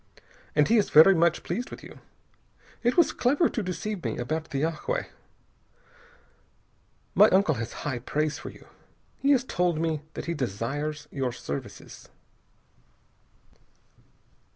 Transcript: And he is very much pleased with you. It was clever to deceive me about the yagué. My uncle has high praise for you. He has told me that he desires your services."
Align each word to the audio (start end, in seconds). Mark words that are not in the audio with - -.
And 0.55 0.67
he 0.67 0.77
is 0.79 0.89
very 0.89 1.13
much 1.13 1.43
pleased 1.43 1.69
with 1.69 1.83
you. 1.83 1.99
It 2.81 2.97
was 2.97 3.11
clever 3.13 3.49
to 3.49 3.61
deceive 3.61 4.03
me 4.03 4.17
about 4.17 4.49
the 4.49 4.63
yagué. 4.63 5.09
My 7.13 7.29
uncle 7.29 7.53
has 7.61 7.71
high 7.85 7.99
praise 7.99 8.39
for 8.39 8.49
you. 8.49 8.65
He 9.19 9.29
has 9.29 9.43
told 9.43 9.77
me 9.77 10.01
that 10.15 10.25
he 10.25 10.33
desires 10.33 11.07
your 11.11 11.31
services." 11.31 12.09